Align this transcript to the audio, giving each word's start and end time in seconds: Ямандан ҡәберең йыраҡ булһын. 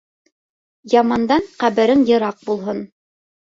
Ямандан 1.01 1.45
ҡәберең 1.65 2.03
йыраҡ 2.11 2.43
булһын. 2.51 2.83